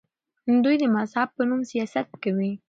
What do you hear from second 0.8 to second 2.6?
مذهب په نوم سیاست کوي.